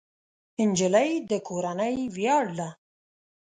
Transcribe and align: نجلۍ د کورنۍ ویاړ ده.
نجلۍ 0.69 1.11
د 1.29 1.31
کورنۍ 1.47 1.95
ویاړ 2.15 2.45
ده. 2.59 2.69